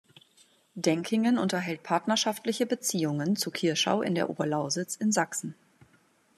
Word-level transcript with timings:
Denkingen 0.73 1.37
unterhält 1.37 1.83
partnerschaftliche 1.83 2.65
Beziehungen 2.65 3.35
zu 3.35 3.51
Kirschau 3.51 4.01
in 4.01 4.15
der 4.15 4.31
Oberlausitz 4.31 4.95
in 4.95 5.11
Sachsen. 5.11 5.53